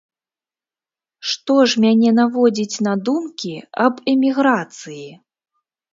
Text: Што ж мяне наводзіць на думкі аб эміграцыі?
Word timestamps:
Што 1.31 1.57
ж 1.73 1.83
мяне 1.83 2.09
наводзіць 2.21 2.81
на 2.89 2.93
думкі 3.11 3.53
аб 3.85 3.93
эміграцыі? 4.13 5.07